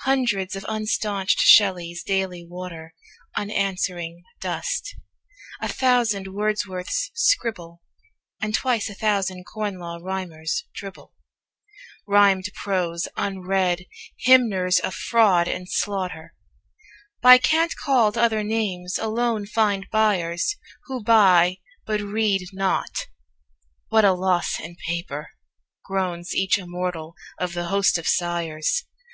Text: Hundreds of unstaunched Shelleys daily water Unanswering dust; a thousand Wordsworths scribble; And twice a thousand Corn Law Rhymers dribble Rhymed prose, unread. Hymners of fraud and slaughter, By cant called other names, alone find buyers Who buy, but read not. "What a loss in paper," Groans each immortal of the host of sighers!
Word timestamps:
Hundreds 0.00 0.54
of 0.54 0.62
unstaunched 0.68 1.38
Shelleys 1.38 2.02
daily 2.02 2.44
water 2.44 2.92
Unanswering 3.34 4.24
dust; 4.38 4.94
a 5.62 5.68
thousand 5.68 6.26
Wordsworths 6.26 7.10
scribble; 7.14 7.80
And 8.42 8.54
twice 8.54 8.90
a 8.90 8.94
thousand 8.94 9.44
Corn 9.44 9.78
Law 9.78 9.96
Rhymers 10.02 10.64
dribble 10.74 11.14
Rhymed 12.06 12.44
prose, 12.54 13.08
unread. 13.16 13.86
Hymners 14.18 14.80
of 14.80 14.92
fraud 14.94 15.48
and 15.48 15.66
slaughter, 15.70 16.34
By 17.22 17.38
cant 17.38 17.74
called 17.76 18.18
other 18.18 18.44
names, 18.44 18.98
alone 18.98 19.46
find 19.46 19.86
buyers 19.90 20.56
Who 20.88 21.02
buy, 21.02 21.56
but 21.86 22.02
read 22.02 22.42
not. 22.52 23.06
"What 23.88 24.04
a 24.04 24.12
loss 24.12 24.60
in 24.60 24.76
paper," 24.86 25.30
Groans 25.86 26.34
each 26.34 26.58
immortal 26.58 27.14
of 27.38 27.54
the 27.54 27.68
host 27.68 27.96
of 27.96 28.06
sighers! 28.06 28.84